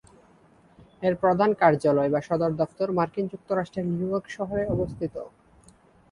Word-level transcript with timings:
এর 1.03 1.13
প্রধান 1.23 1.49
কার্যালয় 1.61 2.09
বা 2.13 2.19
সদর 2.27 2.51
দফতর 2.59 2.89
মার্কিন 2.97 3.25
যুক্তরাষ্ট্রের 3.33 3.85
নিউইয়র্ক 3.89 4.25
শহরে 4.37 4.63
অবস্থিত। 4.67 5.15